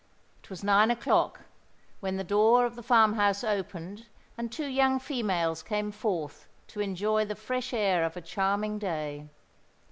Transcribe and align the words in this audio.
It 0.41 0.49
was 0.49 0.63
nine 0.63 0.89
o'clock, 0.89 1.41
when 1.99 2.17
the 2.17 2.23
door 2.23 2.65
of 2.65 2.75
the 2.75 2.81
farm 2.81 3.13
house 3.13 3.43
opened, 3.43 4.07
and 4.35 4.51
two 4.51 4.65
young 4.65 4.97
females 4.99 5.61
came 5.61 5.91
forth 5.91 6.47
to 6.69 6.79
enjoy 6.79 7.23
the 7.25 7.35
fresh 7.35 7.71
air 7.71 8.03
of 8.03 8.17
a 8.17 8.21
charming 8.21 8.79
day. 8.79 9.29